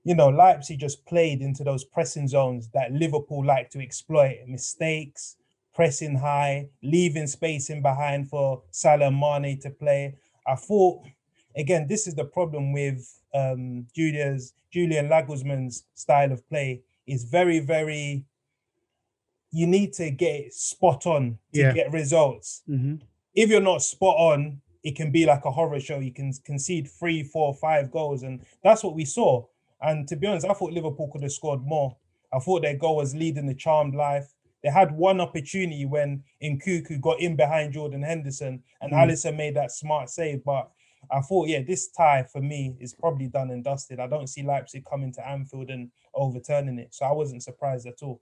[0.03, 5.37] you know, Leipzig just played into those pressing zones that Liverpool like to exploit mistakes,
[5.73, 10.15] pressing high, leaving space in behind for Salah Mane to play.
[10.45, 11.03] I thought,
[11.55, 17.59] again, this is the problem with um, Julia's, Julian Nagelsmann's style of play is very,
[17.59, 18.25] very
[19.51, 21.73] you need to get spot on to Yeah.
[21.73, 22.63] get results.
[22.67, 22.95] Mm-hmm.
[23.35, 25.99] If you're not spot on, it can be like a horror show.
[25.99, 29.45] You can concede three, four, five goals, and that's what we saw.
[29.79, 31.95] And to be honest, I thought Liverpool could have scored more.
[32.33, 34.32] I thought their goal was leading the charmed life.
[34.63, 38.97] They had one opportunity when Nkunku got in behind Jordan Henderson and Mm.
[38.97, 40.43] Alisson made that smart save.
[40.43, 40.71] But
[41.11, 43.99] I thought, yeah, this tie for me is probably done and dusted.
[43.99, 46.93] I don't see Leipzig coming to Anfield and overturning it.
[46.93, 48.21] So I wasn't surprised at all.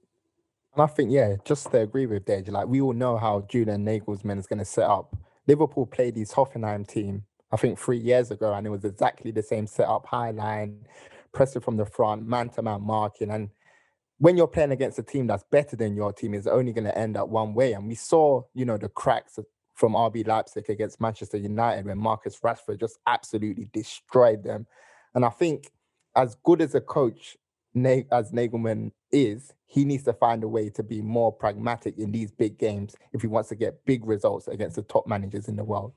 [0.74, 3.86] And I think, yeah, just to agree with Dej, like we all know how Julian
[3.86, 5.16] Nagelsmann is going to set up.
[5.48, 9.44] Liverpool played his Hoffenheim team, I think three years ago, and it was exactly the
[9.44, 10.86] same setup, high line,
[11.34, 13.30] pressing from the front, man to man marking.
[13.32, 13.50] And
[14.22, 16.96] when you're playing against a team that's better than your team, it's only going to
[16.96, 17.74] end up one way.
[17.74, 19.40] And we saw, you know, the cracks
[19.74, 24.68] from RB Leipzig against Manchester United when Marcus Rashford just absolutely destroyed them.
[25.16, 25.72] And I think,
[26.16, 27.36] as good as a coach
[27.76, 32.30] as Nagelsmann is, he needs to find a way to be more pragmatic in these
[32.30, 35.64] big games if he wants to get big results against the top managers in the
[35.64, 35.94] world.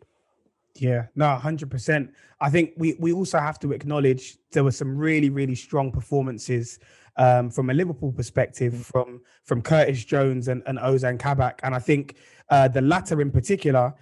[0.76, 2.10] Yeah, no, hundred percent.
[2.40, 6.80] I think we we also have to acknowledge there were some really really strong performances
[7.16, 11.78] um, from a Liverpool perspective from from Curtis Jones and, and Ozan Kabak, and I
[11.78, 12.16] think
[12.50, 13.94] uh, the latter in particular,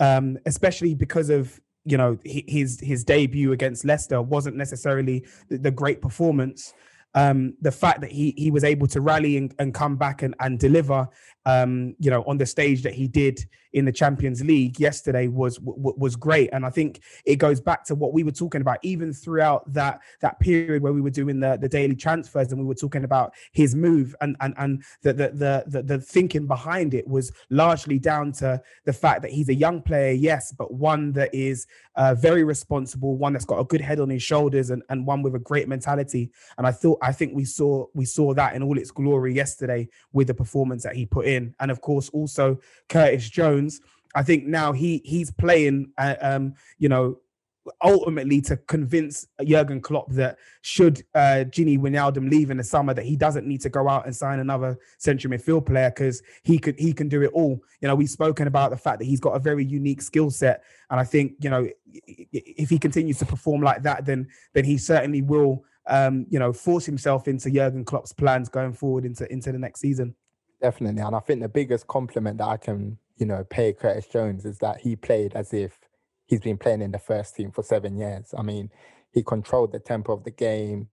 [0.00, 5.70] um, especially because of you know his his debut against Leicester wasn't necessarily the, the
[5.70, 6.74] great performance.
[7.14, 10.34] Um, the fact that he he was able to rally and, and come back and,
[10.40, 11.08] and deliver,
[11.48, 15.56] um, you know, on the stage that he did in the Champions League yesterday was
[15.56, 18.78] w- was great, and I think it goes back to what we were talking about
[18.82, 22.66] even throughout that that period where we were doing the the daily transfers and we
[22.66, 26.92] were talking about his move and and and the the the the, the thinking behind
[26.92, 31.12] it was largely down to the fact that he's a young player, yes, but one
[31.12, 34.82] that is uh, very responsible, one that's got a good head on his shoulders, and
[34.90, 36.30] and one with a great mentality.
[36.58, 39.88] And I thought I think we saw we saw that in all its glory yesterday
[40.12, 43.80] with the performance that he put in, and of course also Curtis Jones.
[44.14, 47.18] I think now he he's playing, uh, um, you know,
[47.82, 53.04] ultimately to convince Jurgen Klopp that should uh, Gini Wijnaldum leave in the summer, that
[53.04, 56.78] he doesn't need to go out and sign another central midfield player because he could
[56.78, 57.60] he can do it all.
[57.80, 60.62] You know, we've spoken about the fact that he's got a very unique skill set,
[60.90, 61.68] and I think you know
[62.32, 65.64] if he continues to perform like that, then then he certainly will.
[65.90, 69.80] Um, you know, force himself into Jurgen Klopp's plans going forward into into the next
[69.80, 70.14] season.
[70.60, 71.02] Definitely.
[71.02, 74.58] And I think the biggest compliment that I can, you know, pay Curtis Jones is
[74.58, 75.78] that he played as if
[76.26, 78.34] he's been playing in the first team for seven years.
[78.36, 78.70] I mean,
[79.12, 80.88] he controlled the tempo of the game,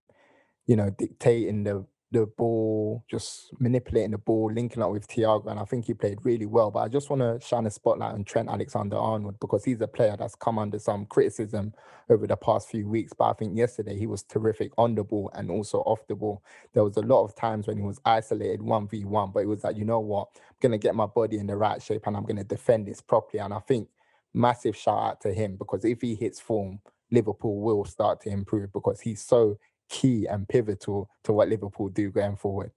[0.67, 5.47] you know, dictating the the ball, just manipulating the ball, linking up with Thiago.
[5.47, 6.71] And I think he played really well.
[6.71, 9.87] But I just want to shine a spotlight on Trent Alexander Arnold because he's a
[9.87, 11.73] player that's come under some criticism
[12.09, 13.11] over the past few weeks.
[13.17, 16.43] But I think yesterday he was terrific on the ball and also off the ball.
[16.73, 19.77] There was a lot of times when he was isolated 1v1, but it was like,
[19.77, 20.29] you know what?
[20.35, 22.87] I'm going to get my body in the right shape and I'm going to defend
[22.87, 23.41] this properly.
[23.41, 23.89] And I think
[24.33, 26.79] massive shout out to him because if he hits form,
[27.11, 29.57] Liverpool will start to improve because he's so
[29.89, 32.71] key and pivotal to what Liverpool do going forward.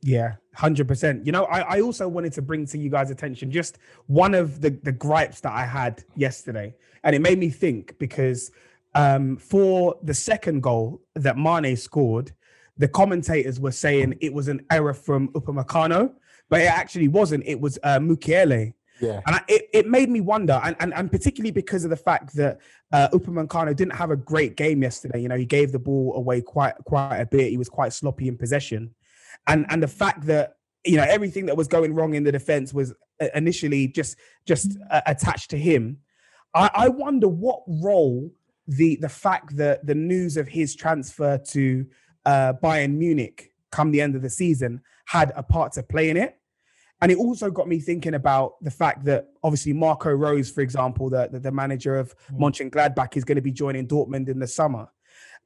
[0.00, 1.26] Yeah, hundred percent.
[1.26, 4.60] You know, I, I also wanted to bring to you guys' attention just one of
[4.60, 8.50] the the gripes that I had yesterday, and it made me think because
[8.94, 12.32] um, for the second goal that Mane scored,
[12.76, 16.12] the commentators were saying it was an error from Upamecano,
[16.48, 17.44] but it actually wasn't.
[17.46, 18.74] It was uh, Mukiele.
[19.00, 19.20] Yeah.
[19.26, 22.34] And I, it, it made me wonder, and, and, and particularly because of the fact
[22.36, 22.58] that
[22.92, 25.20] uh, didn't have a great game yesterday.
[25.20, 27.50] You know, he gave the ball away quite quite a bit.
[27.50, 28.94] He was quite sloppy in possession,
[29.46, 32.72] and and the fact that you know everything that was going wrong in the defense
[32.72, 35.98] was uh, initially just just uh, attached to him.
[36.54, 38.30] I, I wonder what role
[38.66, 41.86] the the fact that the news of his transfer to
[42.24, 46.16] uh, Bayern Munich come the end of the season had a part to play in
[46.16, 46.37] it.
[47.00, 51.08] And it also got me thinking about the fact that obviously Marco Rose, for example,
[51.08, 52.38] the, the, the manager of Mm.
[52.40, 54.88] Mönchengladbach, is going to be joining Dortmund in the summer.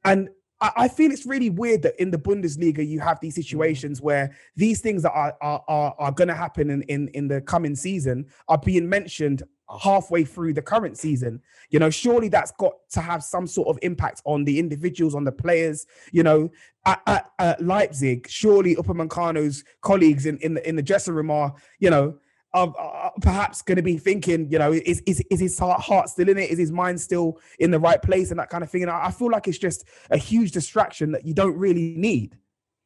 [0.03, 4.01] And I, I feel it's really weird that in the Bundesliga you have these situations
[4.01, 7.41] where these things that are are are, are going to happen in, in in the
[7.41, 9.43] coming season are being mentioned
[9.81, 11.41] halfway through the current season.
[11.69, 15.23] You know, surely that's got to have some sort of impact on the individuals, on
[15.23, 15.85] the players.
[16.11, 16.51] You know,
[16.85, 21.53] at, at, at Leipzig, surely Upamecano's colleagues in in the in the dressing room are,
[21.79, 22.17] you know,
[22.53, 26.29] are, are perhaps going to be thinking, you know, is, is is his heart still
[26.29, 26.49] in it?
[26.49, 28.83] Is his mind still in the right place and that kind of thing?
[28.83, 32.37] And I, I feel like it's just a huge distraction that you don't really need.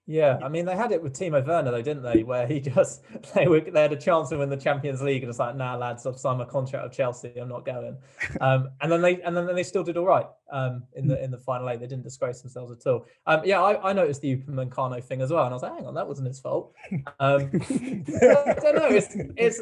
[0.10, 2.24] Yeah, I mean they had it with Timo Werner though, didn't they?
[2.24, 3.04] Where he just
[3.36, 5.76] they were they had a chance to win the Champions League and it's like, nah,
[5.76, 7.98] lads, I've signed my contract with Chelsea, I'm not going.
[8.40, 11.32] Um, and then they and then they still did all right um, in the in
[11.32, 11.80] the final eight.
[11.80, 13.06] They didn't disgrace themselves at all.
[13.26, 15.88] Um, yeah, I, I noticed the Upamecano thing as well, and I was like, hang
[15.88, 16.74] on, that wasn't his fault.
[17.20, 18.90] Um, I don't know.
[18.90, 19.62] It's it's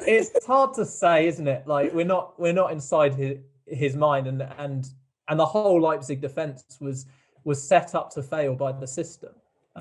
[0.00, 1.66] it's hard to say, isn't it?
[1.66, 4.88] Like we're not we're not inside his his mind, and and
[5.28, 7.06] and the whole Leipzig defense was
[7.44, 9.30] was set up to fail by the system.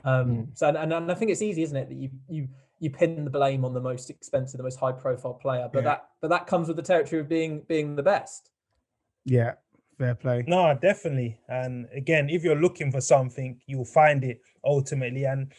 [0.03, 0.57] Um, mm.
[0.57, 2.47] So, and, and I think it's easy, isn't it, that you you
[2.79, 5.89] you pin the blame on the most expensive, the most high profile player, but yeah.
[5.89, 8.51] that but that comes with the territory of being being the best.
[9.25, 9.53] Yeah,
[9.97, 10.43] fair play.
[10.47, 11.39] No, definitely.
[11.47, 15.25] And again, if you're looking for something, you'll find it ultimately.
[15.25, 15.51] And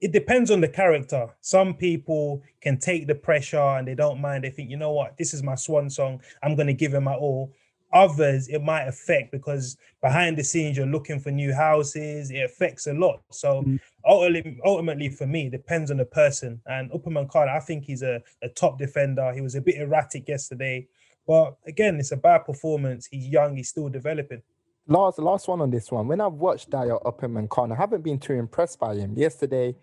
[0.00, 1.26] it depends on the character.
[1.40, 4.44] Some people can take the pressure and they don't mind.
[4.44, 6.22] They think, you know what, this is my swan song.
[6.42, 7.52] I'm going to give it my all
[7.92, 12.86] others it might affect because behind the scenes you're looking for new houses it affects
[12.86, 13.22] a lot.
[13.30, 13.80] So mm.
[14.06, 16.60] ultimately, ultimately for me depends on the person.
[16.66, 19.32] And Upamecano I think he's a, a top defender.
[19.32, 20.86] He was a bit erratic yesterday.
[21.26, 23.08] But again it's a bad performance.
[23.10, 23.56] He's young.
[23.56, 24.42] He's still developing.
[24.86, 26.08] Last last one on this one.
[26.08, 29.14] When I've watched Dayot Upamecano I haven't been too impressed by him.
[29.16, 29.74] Yesterday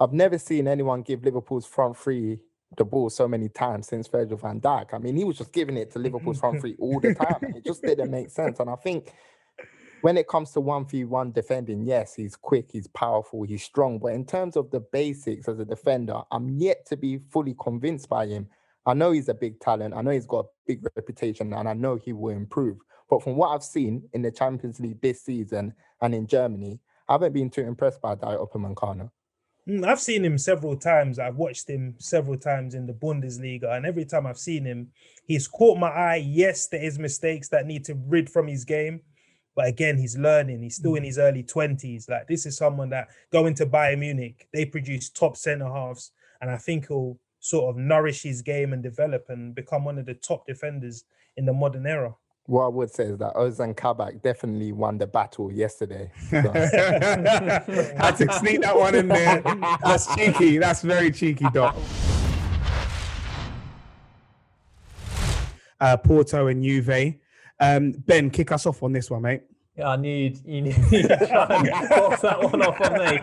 [0.00, 2.40] I've never seen anyone give Liverpool's front three
[2.76, 4.92] the ball so many times since Virgil van Dijk.
[4.92, 7.38] I mean, he was just giving it to Liverpool's front three all the time.
[7.42, 8.60] And it just didn't make sense.
[8.60, 9.12] And I think
[10.02, 13.98] when it comes to one v one defending, yes, he's quick, he's powerful, he's strong.
[13.98, 18.08] But in terms of the basics as a defender, I'm yet to be fully convinced
[18.08, 18.48] by him.
[18.86, 19.94] I know he's a big talent.
[19.94, 22.78] I know he's got a big reputation, and I know he will improve.
[23.10, 27.12] But from what I've seen in the Champions League this season and in Germany, I
[27.12, 29.10] haven't been too impressed by Dayot Upamecano.
[29.68, 31.18] Mm, I've seen him several times.
[31.18, 34.88] I've watched him several times in the Bundesliga, and every time I've seen him,
[35.26, 36.24] he's caught my eye.
[36.26, 39.02] Yes, there is mistakes that need to rid from his game,
[39.54, 40.62] but again, he's learning.
[40.62, 42.08] He's still in his early twenties.
[42.08, 46.50] Like this is someone that going to Bayern Munich, they produce top centre halves, and
[46.50, 50.14] I think he'll sort of nourish his game and develop and become one of the
[50.14, 51.04] top defenders
[51.36, 52.14] in the modern era
[52.48, 56.10] what I would say is that Ozan Kabak definitely won the battle yesterday.
[56.30, 56.40] So.
[56.40, 59.42] Had to sneak that one in there.
[59.84, 60.56] That's cheeky.
[60.56, 61.76] That's very cheeky, Doc.
[65.78, 67.16] Uh, Porto and Juve.
[67.60, 69.42] Um, ben, kick us off on this one, mate.
[69.76, 73.20] Yeah, I need you need to try and box that one off on me.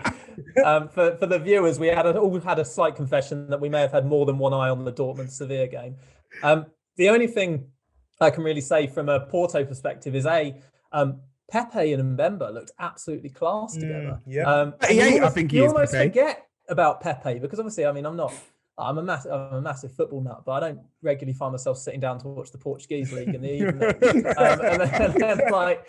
[0.64, 3.68] Um, for for the viewers, we had a, all had a slight confession that we
[3.68, 5.96] may have had more than one eye on the Dortmund Sevilla game.
[6.44, 7.72] Um, the only thing
[8.20, 10.56] I can really say from a Porto perspective is a
[10.92, 14.20] um, Pepe and Mbemba looked absolutely class mm, together.
[14.20, 16.08] Mm, yeah, um, yeah, almost, I think you almost Pepe.
[16.08, 18.32] forget about Pepe because obviously, I mean, I'm not.
[18.78, 21.98] I'm a massive, I'm a massive football nut, but I don't regularly find myself sitting
[21.98, 24.26] down to watch the Portuguese league in the evening.
[24.36, 25.86] um, and, then, and then, like,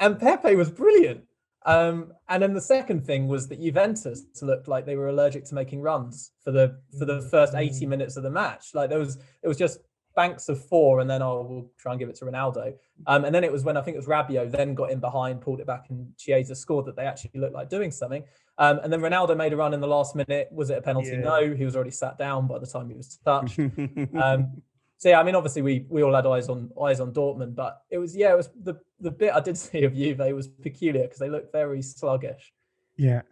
[0.00, 1.24] and Pepe was brilliant.
[1.66, 5.54] Um, and then the second thing was that Juventus looked like they were allergic to
[5.54, 7.88] making runs for the for the first 80 mm.
[7.88, 8.74] minutes of the match.
[8.74, 9.78] Like there was, it was just
[10.14, 12.74] banks of four, and then oh, we'll try and give it to Ronaldo.
[13.06, 15.40] Um, and then it was when I think it was Rabiot then got in behind,
[15.40, 18.24] pulled it back, and Chiesa scored that they actually looked like doing something.
[18.58, 20.48] Um, and then Ronaldo made a run in the last minute.
[20.52, 21.10] Was it a penalty?
[21.10, 21.20] Yeah.
[21.20, 23.58] No, he was already sat down by the time he was touched.
[24.22, 24.62] um,
[24.98, 27.82] so yeah, I mean, obviously we we all had eyes on eyes on Dortmund, but
[27.90, 31.02] it was yeah, it was the the bit I did see of Juve was peculiar
[31.02, 32.52] because they looked very sluggish.
[32.96, 33.22] Yeah,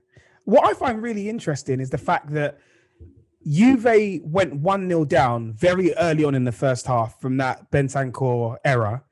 [0.44, 2.58] what I find really interesting is the fact that
[3.46, 8.56] Juve went 1 0 down very early on in the first half from that Bentancur
[8.64, 9.02] era.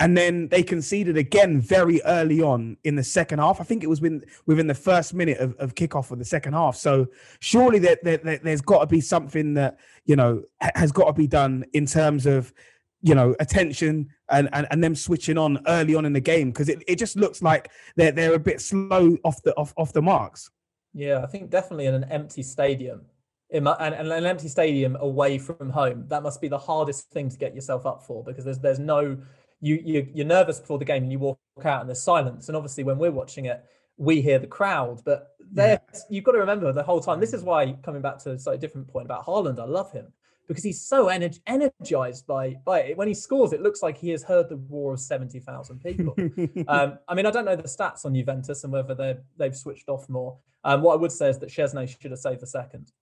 [0.00, 3.60] And then they conceded again very early on in the second half.
[3.60, 6.54] I think it was within, within the first minute of, of kickoff of the second
[6.54, 6.74] half.
[6.74, 7.06] So
[7.38, 11.28] surely there, there, there's got to be something that, you know, has got to be
[11.28, 12.52] done in terms of,
[13.02, 16.68] you know, attention and, and, and them switching on early on in the game because
[16.68, 20.02] it, it just looks like they're, they're a bit slow off the off, off the
[20.02, 20.50] marks.
[20.94, 23.02] Yeah, I think definitely in an empty stadium,
[23.52, 27.10] in my, and, and, an empty stadium away from home, that must be the hardest
[27.10, 29.18] thing to get yourself up for because there's there's no
[29.60, 32.48] you, you you're nervous before the game and you walk out and there's silence.
[32.48, 33.62] And obviously when we're watching it,
[33.98, 36.00] we hear the crowd, but there yeah.
[36.08, 37.20] you've got to remember the whole time.
[37.20, 40.12] This is why coming back to a slightly different point about Haaland, I love him
[40.48, 42.96] because he's so ener- energized by by it.
[42.96, 46.14] When he scores, it looks like he has heard the roar of seventy thousand people.
[46.68, 49.90] um, I mean, I don't know the stats on Juventus and whether they they've switched
[49.90, 50.38] off more.
[50.64, 52.92] Um, what I would say is that Szczesny should have saved the second.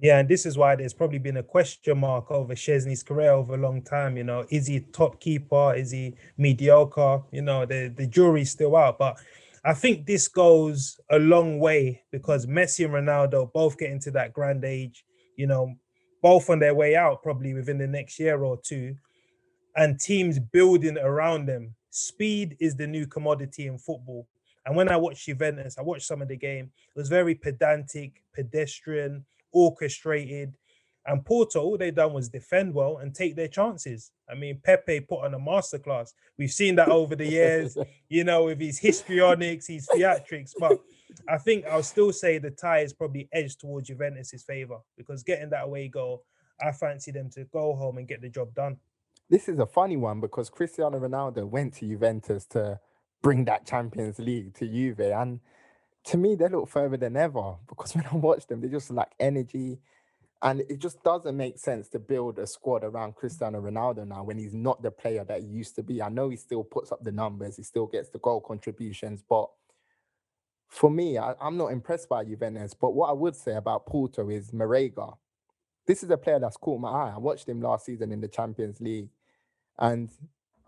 [0.00, 3.54] Yeah, and this is why there's probably been a question mark over Szczesny's career over
[3.54, 4.16] a long time.
[4.16, 5.74] You know, is he top keeper?
[5.74, 7.22] Is he mediocre?
[7.32, 8.98] You know, the, the jury's still out.
[8.98, 9.18] But
[9.64, 14.32] I think this goes a long way because Messi and Ronaldo both get into that
[14.32, 15.04] grand age.
[15.38, 15.74] you know,
[16.20, 18.96] both on their way out probably within the next year or two,
[19.76, 21.74] and teams building around them.
[21.90, 24.26] Speed is the new commodity in football.
[24.66, 26.70] And when I watched Juventus, I watched some of the game.
[26.94, 30.54] It was very pedantic, pedestrian, orchestrated.
[31.06, 34.10] And Porto, all they done was defend well and take their chances.
[34.30, 36.12] I mean, Pepe put on a masterclass.
[36.36, 37.78] We've seen that over the years,
[38.08, 40.52] you know, with his histrionics, his theatrics.
[40.58, 40.78] But
[41.26, 45.48] I think I'll still say the tie is probably edged towards Juventus's favor because getting
[45.50, 46.24] that away goal,
[46.60, 48.76] I fancy them to go home and get the job done.
[49.30, 52.80] This is a funny one because Cristiano Ronaldo went to Juventus to
[53.22, 55.00] bring that Champions League to Juve.
[55.00, 55.40] And
[56.08, 59.12] to me, they look further than ever because when I watch them, they just lack
[59.20, 59.78] energy.
[60.40, 64.38] And it just doesn't make sense to build a squad around Cristiano Ronaldo now when
[64.38, 66.00] he's not the player that he used to be.
[66.00, 69.48] I know he still puts up the numbers, he still gets the goal contributions, but
[70.68, 72.72] for me, I, am not impressed by Juventus.
[72.72, 75.16] But what I would say about Porto is Marega.
[75.86, 77.12] This is a player that's caught my eye.
[77.16, 79.08] I watched him last season in the Champions League,
[79.78, 80.08] and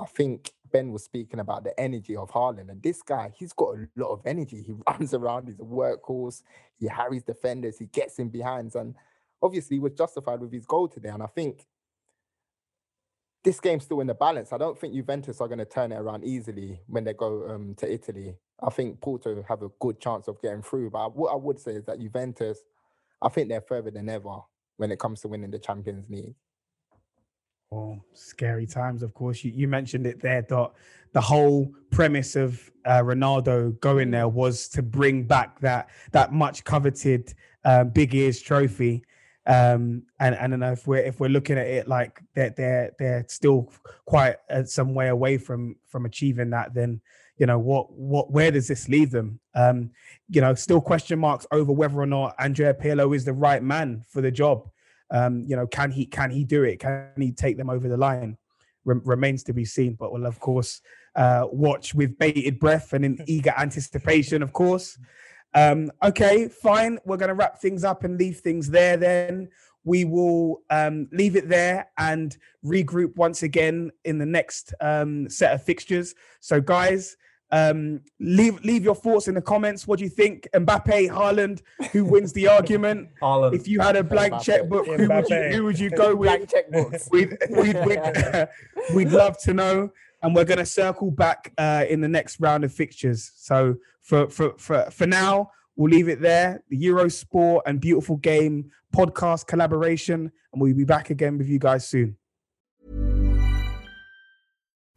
[0.01, 2.71] I think Ben was speaking about the energy of Haaland.
[2.71, 4.63] And this guy, he's got a lot of energy.
[4.67, 6.43] He runs around, he's a workhorse,
[6.79, 8.75] he harries defenders, he gets in behinds.
[8.75, 8.95] And
[9.43, 11.11] obviously he was justified with his goal today.
[11.11, 11.67] And I think
[13.43, 14.53] this game's still in the balance.
[14.53, 17.75] I don't think Juventus are going to turn it around easily when they go um,
[17.77, 18.37] to Italy.
[18.63, 20.91] I think Porto have a good chance of getting through.
[20.91, 22.59] But what I would say is that Juventus,
[23.23, 24.41] I think they're further than ever
[24.77, 26.35] when it comes to winning the Champions League.
[27.73, 29.45] Oh, scary times, of course.
[29.45, 30.75] You, you mentioned it there, Dot.
[31.13, 36.65] The whole premise of uh, Ronaldo going there was to bring back that that much
[36.65, 37.33] coveted
[37.65, 39.05] uh, big ears trophy.
[39.47, 42.93] Um, and, and I know if we're if we're looking at it like they're they're
[42.99, 43.73] they're still
[44.05, 47.01] quite uh, some way away from from achieving that, then
[47.37, 49.39] you know what what where does this leave them?
[49.55, 49.91] Um,
[50.29, 54.05] you know, still question marks over whether or not Andrea Pirlo is the right man
[54.09, 54.69] for the job.
[55.11, 56.81] Um, you know, can he can he do it?
[56.81, 58.37] Can he take them over the line?
[58.85, 60.81] remains to be seen, but we'll of course
[61.17, 64.99] uh, watch with bated breath and in eager anticipation, of course.
[65.55, 66.99] Um, okay, fine.
[67.05, 68.97] We're going to wrap things up and leave things there.
[68.97, 69.49] Then
[69.85, 75.53] we will um, leave it there and regroup once again in the next um, set
[75.53, 76.15] of fixtures.
[76.41, 77.17] So, guys,
[77.53, 79.87] um, leave leave your thoughts in the comments.
[79.87, 80.49] What do you think?
[80.55, 83.09] Mbappe, Haaland, who wins the argument?
[83.23, 83.55] Haaland.
[83.55, 84.43] If you had a blank Mbappe.
[84.43, 86.51] checkbook, who would, you, who would you go with?
[86.51, 87.11] checkbooks.
[87.11, 88.49] We'd, we'd, we'd,
[88.95, 89.91] we'd, love to know.
[90.23, 93.33] And we're going to circle back uh, in the next round of fixtures.
[93.37, 96.63] So for, for, for, for now, we'll leave it there.
[96.69, 100.31] The Eurosport and Beautiful Game podcast collaboration.
[100.53, 102.17] And we'll be back again with you guys soon.